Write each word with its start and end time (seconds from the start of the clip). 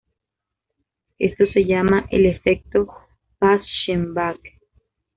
Esto 1.19 1.45
se 1.53 1.63
llama 1.63 2.07
el 2.09 2.25
efecto 2.25 2.87
Paschen-Back. 3.37 4.39